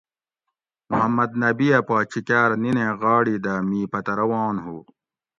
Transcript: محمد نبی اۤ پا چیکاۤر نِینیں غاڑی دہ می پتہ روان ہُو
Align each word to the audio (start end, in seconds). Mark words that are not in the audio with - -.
محمد 0.89 1.31
نبی 1.43 1.67
اۤ 1.77 1.83
پا 1.87 1.97
چیکاۤر 2.11 2.49
نِینیں 2.61 2.93
غاڑی 3.01 3.35
دہ 3.43 3.53
می 3.69 3.81
پتہ 3.91 4.13
روان 4.19 4.55
ہُو 4.63 4.77